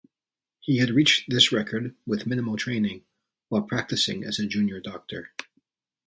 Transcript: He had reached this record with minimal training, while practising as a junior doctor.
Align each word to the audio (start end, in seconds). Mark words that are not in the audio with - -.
He 0.61 0.77
had 0.79 0.89
reached 0.89 1.29
this 1.29 1.51
record 1.51 1.95
with 2.07 2.25
minimal 2.25 2.57
training, 2.57 3.03
while 3.49 3.61
practising 3.61 4.23
as 4.23 4.39
a 4.39 4.47
junior 4.47 4.79
doctor. 4.79 5.31